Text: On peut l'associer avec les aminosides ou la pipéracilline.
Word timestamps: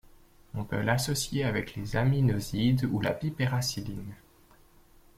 On 0.55 0.63
peut 0.63 0.81
l'associer 0.81 1.43
avec 1.43 1.75
les 1.75 1.95
aminosides 1.95 2.85
ou 2.85 3.01
la 3.01 3.11
pipéracilline. 3.11 4.15